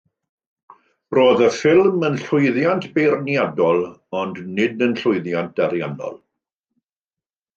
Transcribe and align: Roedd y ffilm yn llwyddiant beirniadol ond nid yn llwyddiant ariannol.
Roedd 1.15 1.41
y 1.47 1.49
ffilm 1.57 2.05
yn 2.07 2.15
llwyddiant 2.21 2.87
beirniadol 2.95 3.85
ond 4.23 4.41
nid 4.61 4.83
yn 4.89 4.97
llwyddiant 5.01 5.63
ariannol. 5.67 6.17